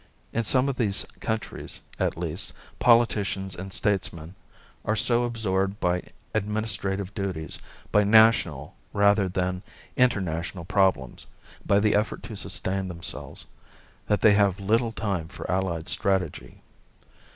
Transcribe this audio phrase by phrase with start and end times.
[0.33, 4.33] In some of these countries, at least, politicians and statesmen
[4.83, 6.01] are so absorbed by
[6.33, 7.59] administrative duties,
[7.91, 9.61] by national rather than
[9.95, 11.27] international problems,
[11.67, 13.45] by the effort to sustain themselves,
[14.07, 16.63] that they have little time for allied strategy.